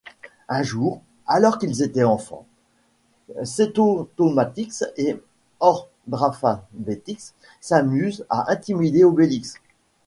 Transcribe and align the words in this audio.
Un 0.49 0.63
jour, 0.63 0.99
alors 1.27 1.59
qu'ils 1.59 1.83
étaient 1.83 2.03
enfants, 2.03 2.47
Cétautomatix 3.43 4.83
et 4.97 5.21
Ordralfabétix 5.59 7.35
s'amusent 7.59 8.25
à 8.27 8.49
intimider 8.51 9.03
Obélix. 9.03 9.57